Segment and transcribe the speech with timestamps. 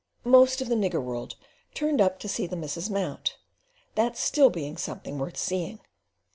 [0.25, 1.35] Most of the nigger world
[1.75, 3.37] turned up to see the "missus mount,"
[3.93, 5.79] that still being something worth seeing.